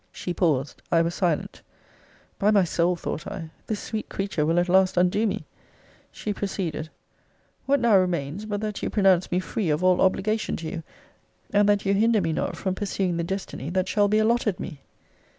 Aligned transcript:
She 0.11 0.33
paused. 0.33 0.81
I 0.91 1.03
was 1.03 1.13
silent. 1.13 1.61
By 2.39 2.49
my 2.49 2.63
soul, 2.63 2.95
thought 2.95 3.27
I, 3.27 3.51
this 3.67 3.79
sweet 3.79 4.09
creature 4.09 4.47
will 4.47 4.57
at 4.59 4.67
last 4.67 4.97
undo 4.97 5.27
me! 5.27 5.45
She 6.11 6.33
proceeded: 6.33 6.89
What 7.67 7.79
now 7.79 7.95
remains, 7.95 8.45
but 8.47 8.61
that 8.61 8.81
you 8.81 8.89
pronounce 8.89 9.31
me 9.31 9.39
free 9.39 9.69
of 9.69 9.83
all 9.83 10.01
obligation 10.01 10.55
to 10.55 10.67
you? 10.67 10.83
and 11.53 11.69
that 11.69 11.85
you 11.85 11.93
hinder 11.93 12.19
me 12.19 12.33
not 12.33 12.55
from 12.55 12.73
pursuing 12.73 13.17
the 13.17 13.23
destiny 13.23 13.69
that 13.69 13.87
shall 13.87 14.07
be 14.07 14.17
allotted 14.17 14.59
me? 14.59 14.81